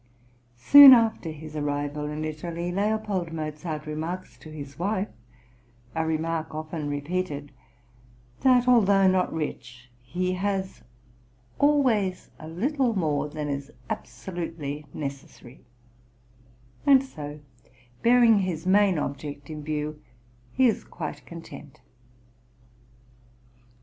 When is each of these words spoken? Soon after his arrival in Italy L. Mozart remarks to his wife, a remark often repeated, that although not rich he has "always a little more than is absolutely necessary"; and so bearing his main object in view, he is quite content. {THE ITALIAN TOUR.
Soon 0.57 0.93
after 0.93 1.29
his 1.29 1.55
arrival 1.55 2.07
in 2.07 2.25
Italy 2.25 2.75
L. 2.75 3.29
Mozart 3.31 3.85
remarks 3.85 4.35
to 4.39 4.49
his 4.49 4.79
wife, 4.79 5.09
a 5.93 6.03
remark 6.07 6.55
often 6.55 6.89
repeated, 6.89 7.51
that 8.39 8.67
although 8.67 9.05
not 9.07 9.31
rich 9.31 9.91
he 10.01 10.33
has 10.33 10.81
"always 11.59 12.31
a 12.39 12.47
little 12.47 12.95
more 12.95 13.29
than 13.29 13.47
is 13.47 13.69
absolutely 13.91 14.87
necessary"; 14.91 15.63
and 16.83 17.03
so 17.03 17.39
bearing 18.01 18.39
his 18.39 18.65
main 18.65 18.97
object 18.97 19.51
in 19.51 19.61
view, 19.63 20.01
he 20.51 20.65
is 20.65 20.83
quite 20.83 21.23
content. 21.27 21.73
{THE 21.73 21.79
ITALIAN 21.81 21.83
TOUR. 21.83 21.83